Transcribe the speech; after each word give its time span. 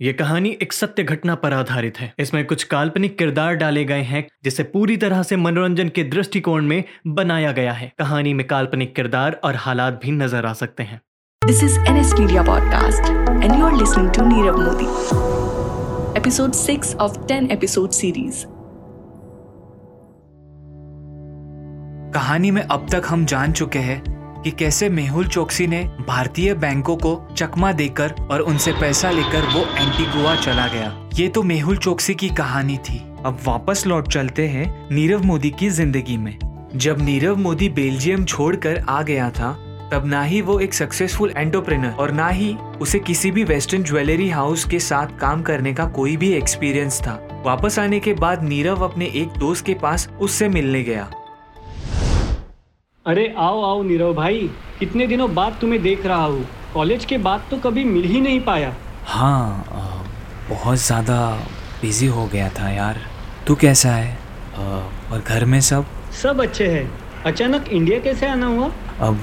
ये 0.00 0.12
कहानी 0.12 0.50
एक 0.62 0.72
सत्य 0.72 1.02
घटना 1.02 1.34
पर 1.34 1.52
आधारित 1.52 1.98
है 2.00 2.12
इसमें 2.18 2.44
कुछ 2.46 2.62
काल्पनिक 2.64 3.16
किरदार 3.18 3.54
डाले 3.54 3.84
गए 3.84 4.02
हैं 4.02 4.26
जिसे 4.44 4.62
पूरी 4.62 4.96
तरह 4.96 5.22
से 5.22 5.36
मनोरंजन 5.36 5.88
के 5.88 6.04
दृष्टिकोण 6.04 6.66
में 6.66 6.84
बनाया 7.06 7.50
गया 7.52 7.72
है 7.72 7.92
कहानी 7.98 8.32
में 8.34 8.46
काल्पनिक 8.46 8.94
किरदार 8.96 9.40
और 9.44 9.56
हालात 9.56 10.00
भी 10.02 10.12
नज़र 10.12 10.46
आ 10.46 10.52
सकते 10.52 10.82
हैं 10.82 11.00
This 11.42 11.60
is 11.62 11.76
NS 11.90 12.14
Media 12.18 12.44
Podcast, 12.44 13.10
and 13.44 13.58
you're 13.58 13.76
listening 13.76 14.08
to 14.12 14.24
Nirav 14.24 14.58
Modi. 14.60 14.88
Episode 16.18 16.52
6 16.52 16.94
of 17.04 17.20
10 17.26 17.50
episode 17.50 17.98
series. 17.98 18.42
कहानी 22.14 22.50
में 22.50 22.62
अब 22.62 22.86
तक 22.92 23.02
हम 23.06 23.24
जान 23.24 23.52
चुके 23.52 23.78
हैं 23.78 23.98
कि 24.44 24.50
कैसे 24.50 24.88
मेहुल 24.88 25.26
चौकसी 25.26 25.66
ने 25.66 25.82
भारतीय 26.08 26.54
बैंकों 26.54 26.96
को 26.96 27.14
चकमा 27.36 27.72
देकर 27.72 28.14
और 28.30 28.40
उनसे 28.40 28.72
पैसा 28.72 29.10
लेकर 29.10 29.46
वो 29.46 29.64
एंटीगुआ 29.76 30.34
चला 30.36 30.66
गया। 30.66 30.94
ये 31.14 31.28
तो 31.28 31.42
मेहुल 31.42 31.76
चौकसी 31.76 32.14
की 32.14 32.28
कहानी 32.28 32.76
थी। 32.78 32.98
अब 33.26 33.38
वापस 33.46 33.86
लौट 33.86 34.08
चलते 34.08 34.46
हैं 34.48 34.88
नीरव 34.92 35.22
मोदी 35.22 35.50
की 35.50 35.68
ज़िंदगी 35.70 36.16
में। 36.16 36.36
जब 36.74 37.00
नीरव 37.02 37.36
मोदी 37.36 37.68
बेल्जियम 37.68 38.24
छोड़कर 38.24 38.84
आ 38.88 39.02
गया 39.02 39.30
था, 39.30 39.52
तब 39.92 40.04
ना 40.06 40.22
ही 40.22 40.40
वो 40.40 40.58
एक 40.60 40.74
सक्सेसफुल 40.74 41.32
एंटरप्रेनर 41.36 41.90
और 41.90 42.10
ना 42.10 42.28
ही 42.28 42.54
उसे 42.80 42.98
किसी 42.98 43.30
भी 43.30 43.44
वेस्टर्न 43.44 43.82
ज्वेलरी 43.82 44.28
हाउस 44.28 44.64
के 44.64 44.78
साथ 44.78 45.18
काम 45.18 45.42
करने 45.42 45.72
का 45.74 45.84
कोई 45.88 46.16
भी 46.16 46.32
एक्सपीरियंस 46.32 47.00
था। 47.00 47.14
वापस 47.46 47.78
आने 47.78 48.00
के 48.00 48.12
बाद 48.14 48.44
नीरव 48.44 48.84
अपने 48.84 49.06
एक 49.14 49.28
दोस्त 49.28 49.66
के 49.66 49.74
पास 49.74 50.08
उससे 50.20 50.48
मिलने 50.48 50.82
गया। 50.82 51.10
अरे 53.10 53.26
आओ 53.38 53.62
आओ 53.64 53.82
नीरव 53.82 54.12
भाई 54.14 54.38
कितने 54.78 55.06
दिनों 55.06 55.34
बाद 55.34 55.56
तुम्हें 55.60 55.80
देख 55.82 56.04
रहा 56.06 56.24
हूँ। 56.24 56.44
कॉलेज 56.74 57.04
के 57.04 57.16
बाद 57.18 57.44
तो 57.50 57.56
कभी 57.58 57.84
मिल 57.84 58.04
ही 58.04 58.20
नहीं 58.20 58.40
पाया। 58.40 58.72
हाँ 59.06 59.64
बहुत 60.50 60.78
ज़्यादा 60.78 61.16
बिज़ी 61.82 62.06
हो 62.08 62.26
गया 62.26 62.48
था 62.58 62.68
यार। 62.70 63.00
तू 63.46 63.54
कैसा 63.54 63.90
है? 63.90 64.16
और 64.58 65.22
घर 65.26 65.44
में 65.44 65.60
सब? 65.60 65.86
सब 66.22 66.42
अच्छे 66.42 66.66
हैं। 66.68 66.90
अचानक 67.26 67.68
इंडिया 67.70 67.98
कैसे 68.00 68.26
आना 68.26 68.46
हुआ? 68.46 68.70
अब 69.00 69.20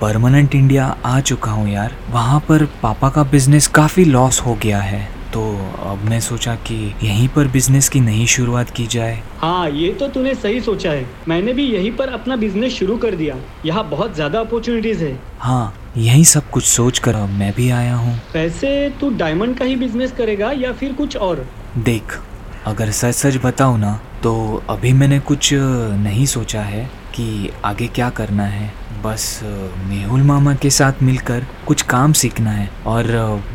परमानेंट 0.00 0.54
इंडिया 0.54 0.86
आ 1.04 1.18
चुका 1.22 1.50
हूँ 1.50 1.68
यार। 1.68 1.96
वहाँ 2.10 2.40
पर 2.40 2.64
पापा 2.82 3.10
का 3.10 3.22
बिज़नेस 3.30 3.66
काफ़ी 3.74 4.04
लॉस 4.04 4.40
हो 4.40 4.54
गया 4.62 4.80
है। 4.80 5.08
तो 5.32 5.42
अब 5.84 5.98
मैं 6.04 6.18
सोचा 6.20 6.54
कि 6.66 6.76
यहीं 7.02 7.26
पर 7.28 7.48
बिज़नेस 7.48 7.88
की 7.88 8.00
नई 8.00 8.26
शुरुआत 8.26 8.70
की 8.70 8.86
जाए। 8.86 9.22
हाँ 9.38 9.68
ये 9.70 9.92
तो 9.92 10.08
तूने 10.08 10.34
सही 10.34 10.60
सोचा 10.60 10.90
है। 10.90 11.06
मैंने 11.28 11.52
भी 11.52 11.64
यहीं 11.66 11.92
पर 11.96 12.08
अपना 12.08 12.36
बिज़नेस 12.36 12.72
शुरू 12.72 12.96
कर 12.96 13.14
दिया। 13.14 13.36
यहाँ 13.66 13.88
बहुत 13.90 14.14
ज़्यादा 14.14 14.40
अपॉर्चुनिटीज़ 14.40 15.04
है। 15.04 15.18
हाँ 15.38 15.74
यही 15.96 16.24
सब 16.24 16.50
कुछ 16.50 16.64
सोच 16.64 16.98
कर 16.98 17.16
मैं 17.28 17.52
भी 17.52 17.68
आया 17.70 17.94
हूँ। 17.96 18.14
वैसे 18.34 18.88
तू 19.00 19.10
डायमंड 19.18 19.56
का 19.58 19.64
ही 19.64 19.76
बिज़नेस 19.76 20.12
करेगा 20.12 20.50
या 20.52 20.72
फिर 20.72 20.92
कुछ 20.92 21.16
और? 21.18 21.46
देख 21.78 22.18
अगर 22.66 22.90
सच 22.92 23.14
सच 23.14 23.36
बताऊँ 23.44 23.78
ना 23.78 23.98
तो 24.22 24.62
अभी 24.70 24.92
मैंने 24.92 25.18
कुछ 25.20 25.52
नहीं 25.52 26.26
सोचा 26.26 26.62
है 26.62 26.84
कि 27.14 27.50
आगे 27.64 27.86
क्या 27.88 28.10
करना 28.10 28.44
है। 28.44 28.72
बस 29.02 29.22
मेहुल 29.88 30.22
मामा 30.22 30.54
के 30.54 30.70
साथ 30.70 31.02
मिलकर 31.02 31.44
कुछ 31.66 31.82
काम 31.82 32.12
सीखना 32.12 32.50
है 32.50 32.68
और 32.86 33.06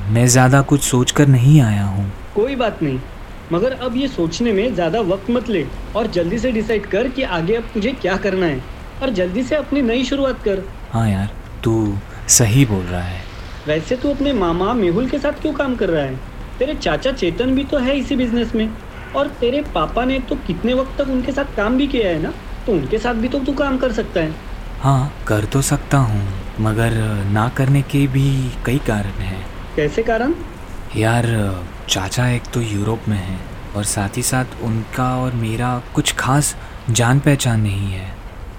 मैं 0.09 0.25
ज़्यादा 0.27 0.61
कुछ 0.61 0.81
सोचकर 0.81 1.27
नहीं 1.27 1.59
आया 1.61 1.83
हूँ। 1.85 2.05
कोई 2.35 2.55
बात 2.55 2.81
नहीं 2.83 2.99
मगर 3.51 3.71
अब 3.77 3.97
ये 3.97 4.07
सोचने 4.07 4.53
में 4.53 4.73
ज़्यादा 4.73 4.99
वक्त 5.03 5.29
मत 5.29 5.49
ले 5.49 5.65
और 5.95 6.07
जल्दी 6.07 6.37
से 6.39 6.51
डिसाइड 6.51 6.85
कर 6.85 7.09
कि 7.09 7.23
आगे 7.37 7.55
अब 7.55 7.63
तुझे 7.73 7.91
क्या 7.91 8.15
करना 8.17 8.45
है 8.45 8.61
और 9.01 9.09
जल्दी 9.11 9.43
से 9.43 9.55
अपनी 9.55 9.81
नई 9.81 10.03
शुरुआत 10.03 10.41
कर। 10.43 10.63
हाँ 10.91 11.09
यार 11.09 11.29
तू 11.63 11.75
सही 12.29 12.65
बोल 12.65 12.83
रहा 12.83 13.01
है। 13.01 13.21
वैसे 13.67 13.95
तू 13.95 14.09
अपने 14.09 14.33
मामा 14.33 14.73
मेहुल 14.73 15.09
के 15.09 15.19
साथ 15.19 15.41
क्यों 15.41 15.53
काम 15.53 15.75
कर 15.75 15.89
रहा 15.89 16.03
है? 16.03 16.15
तेरे 16.59 16.73
चाचा 16.75 17.11
चेतन 17.11 17.53
भी 17.55 17.63
तो 17.65 17.77
है 17.77 17.97
इसी 17.97 18.15
बिज़नेस 18.15 18.55
में। 18.55 18.69
और 19.15 19.27
तेरे 19.39 19.61
पापा 19.75 20.05
ने 20.05 20.19
तो 20.19 20.35
कितने 20.47 20.73
वक्त 20.73 20.97
तक 21.01 21.09
उनके 21.09 21.31
साथ 21.31 21.55
काम 21.57 21.77
भी 21.77 21.87
किया 21.87 22.09
है 22.09 22.21
ना? 22.21 22.33
तो 22.65 22.71
उनके 22.71 22.97
साथ 22.97 23.13
भी 23.15 23.27
तो 23.27 23.39
तू 23.39 23.53
काम 23.53 23.77
कर 23.77 23.91
सकता 23.93 24.21
है। 24.21 24.53
हाँ 24.85 25.11
कर 25.27 25.45
तो 25.45 25.61
सकता 25.61 25.97
हूँ 25.97 26.21
मगर 26.61 26.93
ना 27.25 27.47
करने 27.49 27.81
के 27.81 28.05
भी 28.07 28.25
कई 28.65 28.77
कारण 28.87 29.21
हैं। 29.21 29.45
कैसे 29.75 30.03
कारण? 30.03 30.33
यार 30.95 31.25
चाचा 31.89 32.27
एक 32.29 32.43
तो 32.53 32.61
यूरोप 32.61 33.07
में 33.09 33.17
है 33.17 33.39
और 33.75 33.83
साथ 33.83 34.17
ही 34.17 34.21
साथ 34.23 34.61
उनका 34.63 35.07
और 35.17 35.33
मेरा 35.35 35.71
कुछ 35.95 36.13
खास 36.15 36.55
जान 36.89 37.19
पहचान 37.19 37.61
नहीं 37.61 37.91
है 37.91 38.11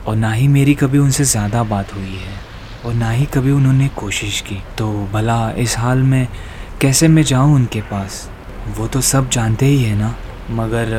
और 0.06 0.16
ना 0.16 0.32
ही 0.32 0.48
मेरी 0.48 0.74
कभी 0.74 0.98
उनसे 0.98 1.24
ज़्यादा 1.24 1.62
बात 1.64 1.94
हुई 1.94 2.16
है 2.16 2.34
और 2.84 2.94
ना 2.94 3.10
ही 3.10 3.26
कभी 3.34 3.50
उन्होंने 3.50 3.88
कोशिश 3.96 4.40
की। 4.40 4.60
तो 4.78 4.90
भला 5.12 5.38
इस 5.58 5.78
हाल 5.78 6.02
में 6.02 6.26
कैसे 6.80 7.08
मैं 7.08 7.22
जाऊँ 7.22 7.54
उनके 7.54 7.80
पास? 7.84 8.28
वो 8.78 8.86
तो 8.88 9.00
सब 9.02 9.30
जानते 9.30 9.66
ही 9.66 9.82
है 9.84 9.94
ना 9.98 10.14
मगर 10.52 10.98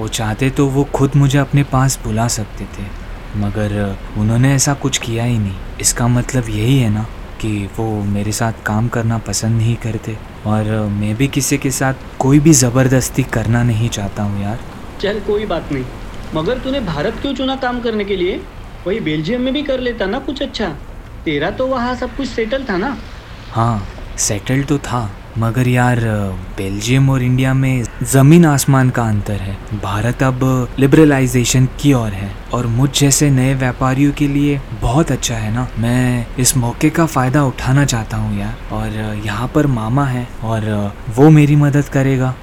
वो 0.00 0.08
चाहते 0.10 0.50
तो 0.50 0.68
वो 0.68 0.84
खुद 0.94 1.16
मुझे 1.16 1.38
अपने 1.38 1.62
पास 1.64 1.98
बुला 2.04 2.28
सकते 2.28 2.64
थे। 2.78 3.05
मगर 3.36 3.96
उन्होंने 4.18 4.54
ऐसा 4.54 4.74
कुछ 4.74 4.98
किया 4.98 5.24
ही 5.24 5.38
नहीं। 5.38 5.56
इसका 5.80 6.08
मतलब 6.08 6.48
यही 6.48 6.78
है 6.78 6.88
ना 6.90 7.06
कि 7.40 7.68
वो 7.78 7.84
मेरे 8.04 8.32
साथ 8.32 8.52
काम 8.66 8.88
करना 8.88 9.18
पसंद 9.18 9.56
नहीं 9.56 9.76
करते। 9.76 10.16
और 10.46 10.64
मैं 10.90 11.14
भी 11.16 11.28
किसी 11.28 11.58
के 11.58 11.70
साथ 11.70 11.94
कोई 12.18 12.38
भी 12.38 12.52
ज़बरदस्ती 12.52 13.22
करना 13.22 13.62
नहीं 13.62 13.88
चाहता 13.88 14.22
हूँ 14.22 14.42
यार। 14.42 14.58
चल 15.00 15.20
कोई 15.20 15.46
बात 15.46 15.72
नहीं। 15.72 15.84
मगर 16.34 16.58
तूने 16.58 16.80
भारत 16.80 17.18
क्यों 17.22 17.34
चुना 17.34 17.56
काम 17.56 17.80
करने 17.80 18.04
के 18.04 18.16
लिए? 18.16 18.40
वही 18.86 19.00
बेल्जियम 19.00 19.40
में 19.40 19.52
भी 19.54 19.62
कर 19.62 19.80
लेता 19.80 20.06
ना 20.06 20.18
कुछ 20.18 20.42
अच्छा। 20.42 20.68
तेरा 21.24 21.50
तो 21.50 21.66
वहाँ 21.66 21.94
सब 21.94 22.16
कुछ 22.16 22.28
सेटल 22.28 22.64
था 22.64 22.76
ना? 22.76 22.96
हाँ 23.50 23.86
सेटल 24.18 24.62
तो 24.62 24.78
था। 24.78 25.10
मगर 25.38 25.68
यार, 25.68 25.98
बेल्जियम 26.56 27.08
और 27.10 27.22
इंडिया 27.22 27.52
में 27.54 27.84
ज़मीन 28.02 28.44
आसमान 28.46 28.90
का 28.90 29.02
अंतर 29.04 29.40
है। 29.40 29.56
भारत 29.80 30.22
अब 30.22 30.44
लिबरलाइजेशन 30.78 31.66
की 31.80 31.92
ओर 31.92 32.12
है 32.12 32.30
और 32.54 32.66
मुझ 32.68 32.88
जैसे 33.00 33.28
नए 33.30 33.54
व्यापारियों 33.54 34.12
के 34.12 34.28
लिए 34.28 34.60
बहुत 34.82 35.12
अच्छा 35.12 35.34
है 35.34 35.52
ना। 35.54 35.66
मैं 35.78 36.26
इस 36.38 36.56
मौके 36.56 36.90
का 36.90 37.06
फ़ायदा 37.06 37.44
उठाना 37.44 37.84
चाहता 37.84 38.16
हूँ 38.16 38.38
यार 38.38 38.74
और 38.74 39.22
यहाँ 39.26 39.50
पर 39.54 39.66
मामा 39.74 40.04
है 40.06 40.26
और 40.44 40.70
वो 41.16 41.30
मेरी 41.30 41.56
मदद 41.56 41.88
करेगा। 41.88 42.34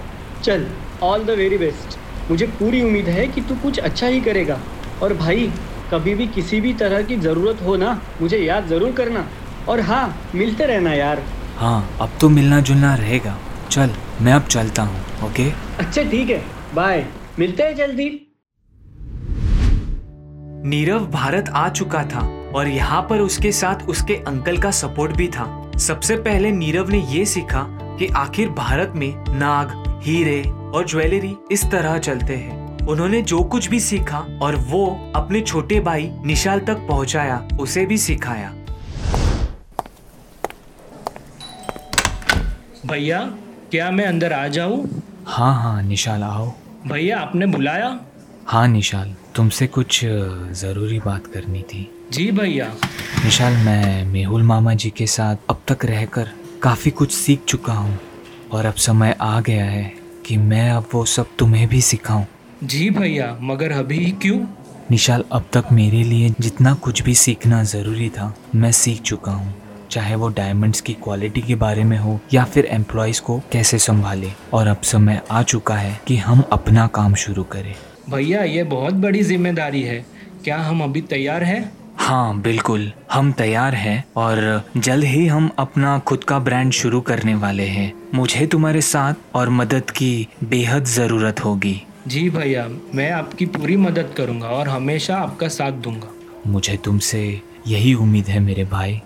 चल 0.43 0.65
ऑल 1.03 1.23
द 1.25 1.37
वेरी 1.37 1.57
बेस्ट 1.57 1.97
मुझे 2.29 2.45
पूरी 2.59 2.81
उम्मीद 2.81 3.07
है 3.09 3.27
कि 3.27 3.41
तू 3.41 3.55
कुछ 3.63 3.79
अच्छा 3.79 4.07
ही 4.07 4.19
करेगा। 4.21 4.59
और 5.01 5.13
भाई, 5.13 5.51
कभी 5.91 6.13
भी 6.15 6.27
किसी 6.29 6.59
भी 6.61 6.73
तरह 6.73 7.01
की 7.01 7.15
ज़रूरत 7.19 7.61
हो 7.61 7.75
ना, 7.75 7.99
मुझे 8.21 8.37
याद 8.37 8.67
ज़रूर 8.67 8.91
करना। 8.91 9.27
और 9.69 9.79
हाँ 9.81 10.15
मिलते 10.35 10.65
रहना 10.65 10.93
यार। 10.93 11.21
हाँ 11.63 11.97
अब 12.01 12.17
तो 12.21 12.27
मिलना 12.29 12.59
जुलना 12.59 12.93
रहेगा। 12.95 13.35
चल 13.71 13.89
मैं 14.21 14.31
अब 14.33 14.45
चलता 14.45 14.83
हूँ 14.83 15.27
ओके? 15.27 15.43
अच्छा 15.79 16.01
ठीक 16.03 16.29
है। 16.29 16.41
बाय 16.75 17.05
मिलते 17.39 17.63
हैं 17.63 17.75
जल्दी। 17.75 18.07
नीरव 20.65 21.05
भारत 21.11 21.49
आ 21.49 21.67
चुका 21.69 22.03
था 22.05 22.25
और 22.55 22.67
यहाँ 22.67 23.01
पर 23.09 23.19
उसके 23.19 23.51
साथ 23.51 23.87
उसके 23.89 24.15
अंकल 24.27 24.57
का 24.57 24.71
सपोर्ट 24.71 25.15
भी 25.17 25.27
था। 25.27 25.45
सबसे 25.77 26.15
पहले 26.17 26.51
नीरव 26.51 26.89
ने 26.89 26.99
ये 27.11 27.25
सीखा 27.25 27.65
कि 27.99 28.07
आखिर 28.15 28.49
भारत 28.49 28.93
में 28.95 29.13
नाग 29.29 29.71
हीरे 30.03 30.41
और 30.49 30.85
ज्वेलरी 30.87 31.35
इस 31.51 31.63
तरह 31.71 31.97
चलते 31.99 32.35
हैं। 32.35 32.87
उन्होंने 32.87 33.21
जो 33.21 33.43
कुछ 33.43 33.69
भी 33.69 33.79
सीखा 33.79 34.19
और 34.41 34.55
वो 34.65 34.85
अपने 35.15 35.41
छोटे 35.41 35.79
भाई 35.79 36.11
निशाल 36.25 36.59
तक 36.59 36.85
पहुँचाया 36.89 37.47
उसे 37.59 37.85
भी 37.85 37.97
सिखाया। 37.97 38.53
भैया 42.85 43.19
क्या 43.71 43.91
मैं 43.91 44.05
अंदर 44.05 44.33
आ 44.33 44.47
जाऊँ? 44.47 45.01
हाँ 45.27 45.53
हाँ 45.63 45.81
निशाल 45.83 46.23
आओ। 46.23 46.53
भैया 46.87 47.19
आपने 47.19 47.45
बुलाया? 47.45 47.99
हाँ 48.47 48.67
निशाल 48.67 49.15
तुमसे 49.35 49.67
कुछ 49.67 49.99
ज़रूरी 50.53 50.99
बात 50.99 51.27
करनी 51.27 51.61
थी। 51.61 51.89
जी 52.11 52.31
भैया। 52.31 52.67
निशाल 53.23 53.53
मैं 53.53 54.05
मेहुल 54.05 54.43
मामा 54.43 54.73
जी 54.73 54.89
के 54.89 55.07
साथ 55.07 55.35
अब 55.49 55.61
तक 55.67 55.85
रहकर 55.85 56.29
काफ़ी 56.63 56.91
कुछ 56.91 57.11
सीख 57.11 57.43
चुका 57.47 57.73
हूँ। 57.73 57.99
और 58.51 58.65
अब 58.65 58.73
समय 58.73 59.15
आ 59.21 59.39
गया 59.41 59.65
है 59.65 59.93
कि 60.25 60.37
मैं 60.37 60.69
अब 60.71 60.89
वो 60.93 61.05
सब 61.05 61.35
तुम्हें 61.39 61.67
भी 61.67 61.81
सिखाऊं। 61.81 62.25
जी 62.63 62.89
भैया 62.89 63.37
मगर 63.41 63.71
अभी 63.71 64.11
क्यों? 64.11 64.45
निशाल 64.91 65.23
अब 65.31 65.45
तक 65.53 65.71
मेरे 65.71 66.03
लिए 66.03 66.33
जितना 66.39 66.73
कुछ 66.73 67.01
भी 67.01 67.15
सीखना 67.15 67.63
ज़रूरी 67.63 68.09
था 68.09 68.35
मैं 68.55 68.71
सीख 68.71 69.01
चुका 69.01 69.31
हूँ। 69.31 69.62
चाहे 69.93 70.15
वो 70.15 70.29
डायमंड्स 70.31 70.81
की 70.81 70.93
क्वालिटी 71.03 71.41
के 71.41 71.55
बारे 71.57 71.83
में 71.83 71.97
हो 71.97 72.19
या 72.33 72.43
फिर 72.45 72.65
एम्प्लॉयज़ 72.71 73.21
को 73.21 73.39
कैसे 73.51 73.77
संभाले। 73.79 74.31
और 74.53 74.67
अब 74.67 74.81
समय 74.85 75.21
आ 75.31 75.43
चुका 75.43 75.75
है 75.75 75.99
कि 76.07 76.17
हम 76.17 76.43
अपना 76.51 76.87
काम 76.95 77.15
शुरू 77.17 77.43
करें। 77.53 77.73
भैया 78.09 78.43
ये 78.43 78.63
बहुत 78.65 78.93
बड़ी 78.95 79.21
ज़िम्मेदारी 79.23 79.81
है। 79.81 80.03
क्या 80.43 80.57
हम 80.59 80.83
अभी 80.83 81.01
तैयार 81.03 81.43
हैं? 81.43 81.71
हाँ 81.97 82.41
बिल्कुल। 82.41 82.91
हम 83.11 83.31
तैयार 83.31 83.75
हैं 83.75 84.03
और 84.17 84.63
जल्द 84.77 85.03
ही 85.03 85.25
हम 85.27 85.49
अपना 85.59 85.97
खुद 85.99 86.23
का 86.23 86.39
ब्रांड 86.39 86.71
शुरू 86.71 87.01
करने 87.01 87.35
वाले 87.35 87.65
हैं। 87.67 87.91
मुझे 88.15 88.47
तुम्हारे 88.47 88.81
साथ 88.81 89.35
और 89.35 89.49
मदद 89.51 89.91
की 89.91 90.27
बेहद 90.43 90.85
ज़रूरत 90.85 91.43
होगी। 91.45 91.81
जी 92.07 92.29
भैया 92.29 92.67
मैं 92.95 93.09
आपकी 93.11 93.45
पूरी 93.47 93.77
मदद 93.77 94.13
करूँगा 94.17 94.47
और 94.47 94.69
हमेशा 94.69 95.17
आपका 95.17 95.47
साथ 95.49 95.81
दूँगा। 95.81 96.11
मुझे 96.47 96.77
तुमसे 96.77 97.23
यही 97.67 97.93
उम्मीद 97.95 98.25
है 98.25 98.39
मेरे 98.39 98.63
भाई। 98.65 99.01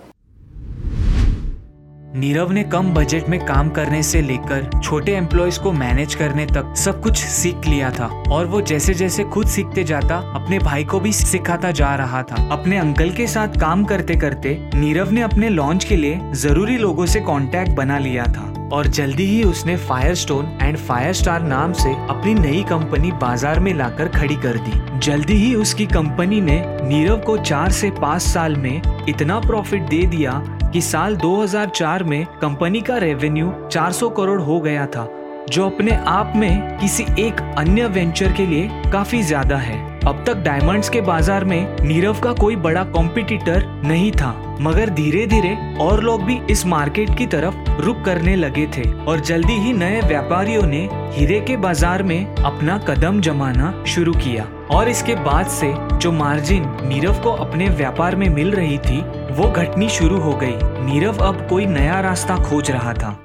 नीरव 2.17 2.51
ने 2.51 2.61
कम 2.63 2.89
बजट 2.93 3.27
में 3.29 3.39
काम 3.45 3.69
करने 3.69 4.01
से 4.03 4.21
लेकर 4.21 4.69
छोटे 4.79 5.11
एम्प्लॉयज़ 5.11 5.59
को 5.59 5.71
मैनेज 5.71 6.15
करने 6.15 6.45
तक 6.45 6.73
सब 6.77 7.01
कुछ 7.01 7.17
सीख 7.17 7.67
लिया 7.67 7.91
था। 7.91 8.05
और 8.31 8.45
वो 8.45 8.61
जैसे 8.61 8.93
जैसे 8.93 9.23
खुद 9.23 9.47
सीखते 9.47 9.83
जाता, 9.83 10.17
अपने 10.35 10.59
भाई 10.59 10.83
को 10.83 10.99
भी 10.99 11.11
सिखाता 11.13 11.71
जा 11.71 11.93
रहा 11.95 12.23
था। 12.23 12.47
अपने 12.51 12.77
अंकल 12.77 13.11
के 13.11 13.27
साथ 13.27 13.59
काम 13.61 13.83
करते 13.83 14.15
करते 14.15 14.57
नीरव 14.75 15.11
ने 15.11 15.21
अपने 15.21 15.49
लॉन्च 15.49 15.83
के 15.83 15.95
लिए 15.95 16.19
ज़रूरी 16.35 16.77
लोगों 16.77 17.05
से 17.05 17.19
कांटेक्ट 17.21 17.71
बना 17.71 17.99
लिया 17.99 18.25
था। 18.27 18.53
और 18.73 18.87
जल्दी 18.87 19.25
ही 19.25 19.43
उसने 19.43 19.77
fire 19.77 20.15
stone 20.15 20.57
and 20.61 20.77
fire 20.77 21.13
star 21.13 21.41
नाम 21.43 21.73
से 21.73 21.93
अपनी 22.09 22.33
नई 22.33 22.63
कंपनी 22.69 23.11
बाज़ार 23.11 23.59
में 23.59 23.73
लाकर 23.73 24.07
खड़ी 24.09 24.35
कर 24.35 24.57
दी। 24.57 24.99
जल्दी 24.99 25.33
ही 25.35 25.55
उसकी 25.55 25.85
कंपनी 25.85 26.41
ने 26.41 26.61
नीरव 26.83 27.19
को 27.19 27.37
चार 27.37 27.71
से 27.71 27.91
पाँच 27.91 28.21
साल 28.21 28.55
में 28.55 28.81
इतना 29.09 29.39
प्रॉफिट 29.39 29.89
दे 29.89 30.05
दिया 30.05 30.31
कि 30.71 30.81
साल 30.81 31.15
2004 31.17 32.03
में 32.03 32.25
कंपनी 32.41 32.81
का 32.81 32.97
रेवेन्यू 32.97 33.51
400 33.71 34.09
करोड़ 34.09 34.41
हो 34.41 34.59
गया 34.59 34.85
था, 34.85 35.07
जो 35.49 35.65
अपने 35.65 35.91
आप 36.07 36.33
में 36.35 36.77
किसी 36.79 37.03
एक 37.19 37.41
अन्य 37.57 37.87
वेंचर 37.87 38.33
के 38.33 38.45
लिए 38.45 38.69
काफ़ी 38.91 39.21
ज़्यादा 39.23 39.57
है। 39.57 39.96
अब 40.07 40.23
तक 40.27 40.35
डायमंड्स 40.37 40.89
के 40.89 40.99
बाज़ार 41.01 41.43
में 41.45 41.81
नीरव 41.81 42.19
का 42.21 42.31
कोई 42.33 42.55
बड़ा 42.55 42.83
कॉम्पिटिटर 42.83 43.63
नहीं 43.83 44.11
था, 44.11 44.29
मगर 44.61 44.89
धीरे 44.89 45.25
धीरे 45.27 45.49
और 45.81 46.01
लोग 46.03 46.21
भी 46.23 46.39
इस 46.51 46.65
मार्केट 46.65 47.17
की 47.17 47.25
तरफ़ 47.27 47.81
रुक 47.81 47.97
करने 48.05 48.35
लगे 48.35 48.65
थे 48.67 48.83
और 49.03 49.19
जल्दी 49.19 49.53
ही 49.53 49.73
नए 49.73 49.99
व्यापारियों 50.01 50.61
ने 50.63 50.79
हीरे 51.13 51.39
के 51.39 51.57
बाज़ार 51.57 52.03
में 52.03 52.25
अपना 52.25 52.77
कदम 52.87 53.19
जमाना 53.21 53.71
शुरू 53.85 54.13
किया। 54.15 54.45
और 54.71 54.89
इसके 54.89 55.15
बाद 55.25 55.47
से 55.49 55.73
जो 55.97 56.11
मार्जिन 56.11 56.69
नीरव 56.83 57.21
को 57.23 57.31
अपने 57.37 57.67
व्यापार 57.71 58.15
में 58.15 58.27
मिल 58.29 58.51
रही 58.51 58.77
थी, 58.77 58.99
वो 59.33 59.49
घटनी 59.51 59.89
शुरू 59.89 60.19
हो 60.19 60.33
गई। 60.35 60.55
नीरव 60.85 61.17
अब 61.25 61.45
कोई 61.49 61.65
नया 61.65 61.99
रास्ता 62.01 62.37
खोज 62.43 62.71
रहा 62.71 62.93
था। 62.93 63.17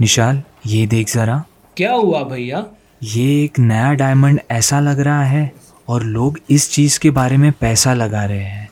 निशाल, 0.00 0.42
ये 0.66 0.86
देख 0.86 1.14
जरा। 1.14 1.42
क्या 1.76 1.92
हुआ 1.92 2.22
भैया? 2.24 2.64
ये 3.02 3.44
एक 3.44 3.58
नया 3.58 3.92
डायमंड 3.92 4.40
ऐसा 4.50 4.80
लग 4.80 5.00
रहा 5.00 5.22
है 5.22 5.52
और 5.88 6.02
लोग 6.02 6.38
इस 6.50 6.70
चीज़ 6.72 6.98
के 7.00 7.10
बारे 7.10 7.36
में 7.36 7.52
पैसा 7.52 7.94
लगा 7.94 8.24
रहे 8.24 8.44
हैं। 8.44 8.68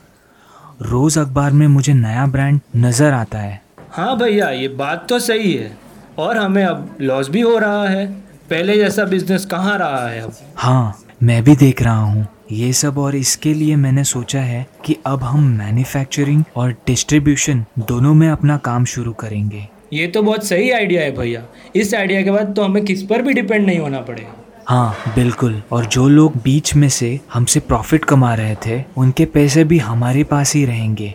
रोज़ 0.82 1.18
अखबार 1.20 1.52
में 1.52 1.66
मुझे 1.66 1.94
नया 1.94 2.26
ब्रांड 2.26 2.60
नज़र 2.76 3.12
आता 3.12 3.38
है। 3.38 3.60
हाँ 3.90 4.16
भैया 4.18 4.48
ये 4.50 4.68
बात 4.68 5.06
तो 5.08 5.18
सही 5.18 5.52
है। 5.52 5.76
और 6.18 6.36
हमें 6.36 6.64
अब 6.64 6.96
लॉस 7.00 7.28
भी 7.28 7.40
हो 7.40 7.58
रहा 7.58 7.88
है। 7.88 8.06
पहले 8.50 8.76
जैसा 8.76 9.04
बिज़नेस 9.04 9.44
कहाँ 9.44 9.78
रहा 9.78 10.08
है 10.08 10.20
अब? 10.20 10.32
हाँ 10.56 10.98
मैं 11.22 11.42
भी 11.44 11.56
देख 11.56 11.82
रहा 11.82 12.02
हूँ। 12.02 12.26
ये 12.52 12.72
सब 12.72 12.98
और 12.98 13.16
इसके 13.16 13.54
लिए 13.54 13.76
मैंने 13.76 14.04
सोचा 14.04 14.40
है 14.40 14.66
कि 14.84 14.96
अब 15.06 15.22
हम 15.22 15.48
मैन्युफैक्चरिंग 15.58 16.44
और 16.56 16.72
डिस्ट्रीब्यूशन 16.86 17.64
दोनों 17.78 18.14
में 18.14 18.28
अपना 18.30 18.56
काम 18.56 18.84
शुरू 18.84 19.12
करेंगे। 19.12 19.68
ये 19.92 20.06
तो 20.06 20.22
बहुत 20.22 20.46
सही 20.46 20.70
आइडिया 20.70 21.02
है 21.02 21.10
भैया। 21.16 21.42
इस 21.76 21.94
आइडिया 21.94 22.22
के 22.22 22.30
बाद 22.30 22.54
तो 22.56 22.62
हमें 22.62 22.84
किस 22.84 23.02
पर 23.02 23.22
भी 23.22 23.32
डिपेंड 23.32 23.66
नहीं 23.66 23.78
होना 23.78 24.00
पड़ेगा। 24.00 24.34
हाँ 24.68 25.12
बिल्कुल। 25.14 25.62
और 25.72 25.86
जो 25.86 26.08
लोग 26.08 26.36
बीच 26.36 26.74
में 26.74 26.88
से 26.88 27.18
हमसे 27.32 27.60
प्रॉफिट 27.60 28.04
कमा 28.04 28.34
रहे 28.34 28.54
थे 28.66 28.82
उनके 28.96 29.24
पैसे 29.24 29.64
भी 29.64 29.78
हमारे 29.78 30.24
पास 30.24 30.54
ही 30.54 30.64
रहेंगे। 30.64 31.14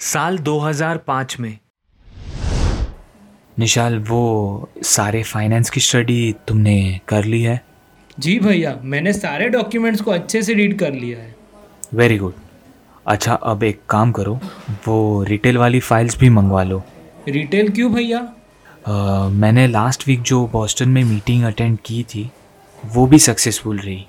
साल 0.00 0.38
2005 0.38 1.38
में 1.40 1.58
निशाल 3.58 3.98
वो 3.98 4.68
सारे 4.82 5.22
फाइनेंस 5.22 5.70
की 5.70 5.80
स्टडी 5.80 6.34
तुमने 6.48 7.00
कर 7.08 7.24
ली 7.24 7.42
है? 7.42 7.60
जी 8.18 8.38
भैया 8.40 8.78
मैंने 8.82 9.12
सारे 9.12 9.48
डॉक्यूमेंट्स 9.48 10.00
को 10.00 10.10
अच्छे 10.10 10.42
से 10.42 10.54
रीड 10.54 10.78
कर 10.78 10.92
लिया 10.92 11.18
है। 11.18 11.34
वेरी 11.94 12.18
गुड 12.18 12.34
अच्छा 13.08 13.34
अब 13.34 13.62
एक 13.62 13.80
काम 13.90 14.12
करो 14.12 14.34
वो 14.86 15.22
रिटेल 15.22 15.58
वाली 15.58 15.80
फाइल्स 15.80 16.18
भी 16.18 16.28
मंगवा 16.28 16.62
लो। 16.62 16.82
रिटेल 17.28 17.68
क्यों 17.68 17.92
भैया? 17.92 18.20
uh, 18.88 19.32
मैंने 19.32 19.66
लास्ट 19.66 20.06
वीक 20.08 20.22
जो 20.22 20.46
बॉस्टन 20.46 20.88
में 20.88 21.02
मीटिंग 21.04 21.44
अटेंड 21.44 21.78
की 21.84 22.02
थी 22.02 22.30
वो 22.82 23.06
भी 23.06 23.18
सक्सेसफुल 23.18 23.78
रही। 23.78 24.06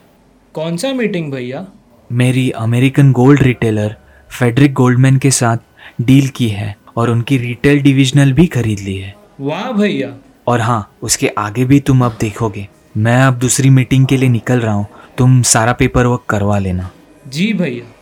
कौन 0.54 0.78
सा 0.78 0.92
मीटिंग 0.94 1.32
भैया? 1.32 1.66
मेरी 2.12 2.50
American 2.52 3.12
gold 3.12 3.42
retailer 3.42 3.96
Frederick 4.30 4.74
Goldman 4.74 5.18
के 5.18 5.32
साथ 5.32 5.58
डील 6.02 6.28
की 6.28 6.48
है 6.48 6.76
और 6.98 7.10
उनकी 7.10 7.38
रिटेल 7.38 7.82
डिविजनल 7.82 8.34
भी 8.34 8.46
खरीद 8.48 8.80
ली 8.80 8.96
है। 8.98 9.16
वाह 9.42 9.72
भैया। 9.72 10.14
और 10.48 10.62
हाँ 10.62 10.92
उसके 11.02 11.28
आगे 11.38 11.66
भी 11.66 11.80
तुम 11.80 12.06
अब 12.06 12.18
देखोगे। 12.22 12.68
मैं 12.98 13.22
अब 13.24 13.40
दूसरी 13.40 13.70
मीटिंग 13.70 14.06
के 14.08 14.18
लिए 14.18 14.30
निकल 14.30 14.60
रहा 14.60 14.74
हूँ 14.74 14.88
तुम 15.18 15.42
सारा 15.42 15.74
पेपर 15.74 16.06
वर्क 16.06 16.26
करवा 16.30 16.58
लेना। 16.60 16.90
जी 17.28 17.54
भैया। 17.54 17.96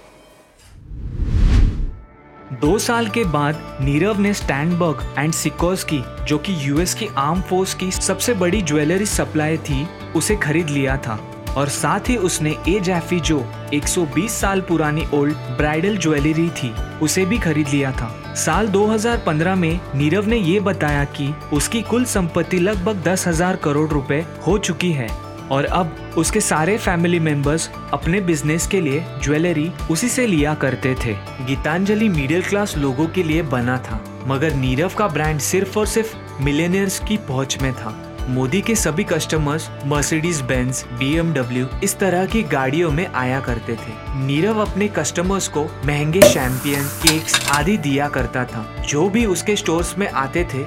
दो 2.54 2.78
साल 2.80 3.08
के 3.08 3.24
बाद, 3.24 3.78
नीरव 3.82 4.20
ने 4.20 4.34
स्टैंडबर्ग 4.34 5.16
एंड 5.20 5.34
सिकोस्की 5.34 6.00
जो 6.26 6.38
कि 6.38 6.54
यूएस 6.60 6.94
की 6.94 7.08
आर्म 7.18 7.42
फोर्स 7.42 7.74
की 7.74 7.92
सबसे 7.92 8.34
बड़ी 8.34 8.62
ज्वेलरी 8.62 9.06
सप्लाई 9.06 9.58
थी, 9.58 9.88
उसे 10.16 10.36
खरीद 10.36 10.70
लिया 10.70 10.96
था। 10.98 11.20
और 11.58 11.70
साथ 11.70 12.10
ही 12.10 12.18
उसने 12.18 12.56
ए 12.70 12.80
जैफी 12.80 13.20
जो 13.20 13.40
120 13.74 14.40
साल 14.42 14.62
पुरानी 14.62 15.06
ओल्ड 15.14 15.36
ब्राइडल 15.58 15.98
ज्वेलरी 15.98 16.50
थी, 16.50 16.74
उसे 17.02 17.26
भी 17.26 17.38
खरीद 17.38 17.68
लिया 17.68 17.92
था। 17.92 18.34
साल 18.36 18.68
2015 18.68 19.56
में, 19.56 19.80
नीरव 19.96 20.28
ने 20.28 20.38
ये 20.38 20.60
बताया 20.60 21.04
कि 21.04 21.34
उसकी 21.54 21.82
कुल 21.82 22.06
संपत्ति 22.06 22.60
लगभग 22.60 23.04
दस 23.04 23.28
हज़ार 23.28 23.56
करोड़ 23.56 23.90
रुपए 23.90 24.26
हो 24.48 24.58
चुकी 24.58 24.92
है। 24.92 25.27
और 25.52 25.66
अब 25.66 26.14
उसके 26.18 26.42
सारे 26.42 26.78
फैमिली 26.78 27.20
मेंबर्स 27.20 27.70
अपने 27.94 28.22
बिज़नेस 28.22 28.68
के 28.68 28.82
लिए 28.82 29.06
ज्वेलरी 29.24 29.72
उसी 29.92 30.10
से 30.10 30.28
लिया 30.28 30.54
करते 30.54 30.96
थे। 31.06 31.14
गीतांजलि 31.46 32.10
मिडिल 32.10 32.44
क्लास 32.44 32.78
लोगों 32.78 33.08
के 33.08 33.24
लिए 33.24 33.42
बना 33.42 33.78
था, 33.78 34.04
मगर 34.28 34.54
नीरव 34.54 34.92
का 34.98 35.08
ब्रांड 35.08 35.40
सिर्फ़ 35.40 35.80
और 35.80 35.86
सिर्फ़ 35.86 36.16
मिलेनियर्स 36.42 37.00
की 37.00 37.18
पहुँच 37.18 37.58
में 37.62 37.74
था। 37.74 38.04
मोदी 38.30 38.62
के 38.62 38.76
सभी 38.76 39.04
कस्टमर्स 39.04 39.70
मर्सिडीज 39.86 40.42
बेंज 40.42 40.84
बी 40.94 41.68
इस 41.84 41.98
तरह 42.00 42.26
की 42.26 42.44
गाड़ियों 42.44 42.92
में 42.92 43.06
आया 43.08 43.40
करते 43.40 43.74
थे। 43.74 43.94
नीरव 44.16 44.60
अपने 44.60 44.88
कस्टमर्स 44.88 45.48
को 45.48 45.64
महँगे 45.86 46.22
शैंपियन 46.22 46.84
केक्स 46.84 47.50
आदि 47.50 47.78
दिया 47.78 48.08
करता 48.08 48.44
था। 48.46 48.66
जो 48.88 49.10
भी 49.10 49.26
उसके 49.26 49.56
स्टोर्स 49.56 49.98
में 49.98 50.10
आते 50.10 50.44
थे, 50.44 50.66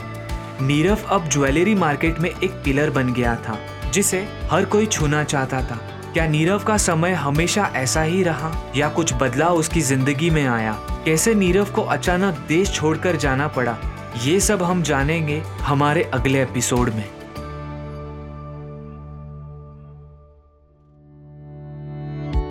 नीरव 0.62 0.98
अब 1.08 1.28
ज्वेलरी 1.28 1.74
मार्केट 1.74 2.20
में 2.20 2.30
एक 2.30 2.50
पिलर 2.64 2.90
बन 2.90 3.12
गया 3.12 3.34
था। 3.36 3.58
जिसे 3.90 4.28
हर 4.50 4.64
कोई 4.64 4.86
छूना 4.86 5.24
चाहता 5.24 5.62
था। 5.62 5.80
क्या 6.12 6.26
नीरव 6.26 6.58
का 6.58 6.76
समय 6.76 7.12
हमेशा 7.12 7.70
ऐसा 7.74 8.02
ही 8.02 8.22
रहा? 8.22 8.72
या 8.76 8.88
कुछ 8.88 9.14
बदलाव 9.14 9.54
उसकी 9.54 9.80
ज़िंदगी 9.80 10.30
में 10.30 10.46
आया? 10.46 10.72
कैसे 11.04 11.34
नीरव 11.34 11.64
को 11.64 11.82
अचानक 11.82 12.44
देश 12.48 12.72
छोड़कर 12.72 13.16
जाना 13.16 13.48
पड़ा? 13.48 13.76
ये 14.24 14.40
सब 14.40 14.62
हम 14.62 14.82
जानेंगे 14.82 15.38
हमारे 15.40 16.02
अगले 16.02 16.42
एपिसोड 16.42 16.88
में। 16.88 17.04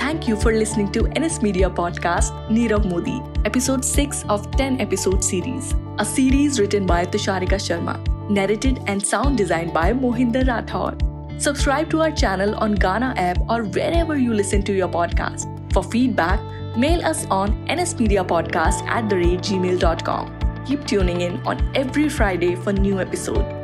Thank 0.04 0.30
you 0.30 0.36
for 0.36 0.54
listening 0.54 0.90
to 0.90 1.06
N 1.06 1.24
S 1.24 1.40
media 1.44 1.70
podcast 1.70 2.52
Nirav 2.52 2.88
Modi 2.88 3.20
episode 3.48 3.82
six 3.82 4.24
of 4.26 4.48
ten 4.58 4.80
episode 4.82 5.20
series 5.20 5.76
a 5.76 6.62
written 6.62 6.86
by 6.86 7.06
Tusharika 7.06 7.58
Sharma 7.58 7.96
narrated 8.32 8.80
and 8.90 9.02
sound 9.02 9.38
design 9.38 9.72
by 9.74 9.94
Mohinder 9.94 10.44
Rathore 10.44 11.09
Subscribe 11.40 11.90
to 11.92 12.02
our 12.02 12.12
channel 12.12 12.54
on 12.56 12.76
Ghana 12.76 13.14
app 13.16 13.40
or 13.50 13.64
wherever 13.64 14.18
you 14.18 14.34
listen 14.34 14.62
to 14.64 14.74
your 14.74 14.90
podcast. 14.90 15.48
For 15.72 15.82
feedback, 15.82 16.42
mail 16.76 17.06
us 17.06 17.26
on 17.28 17.66
nsmediapodcast 17.68 18.86
at 18.88 19.10
the 19.10 19.16
rate 19.16 19.40
gmail.com. 19.40 20.66
Keep 20.66 20.86
tuning 20.86 21.22
in 21.22 21.38
on 21.48 21.72
every 21.76 22.10
Friday 22.10 22.56
for 22.56 22.74
new 22.74 23.00
episode. 23.00 23.59